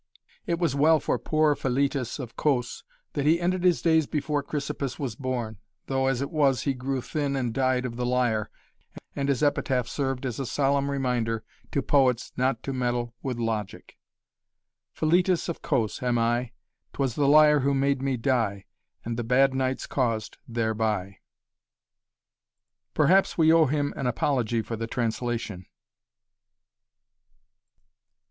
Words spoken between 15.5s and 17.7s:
Cos am I 'Twas the Liar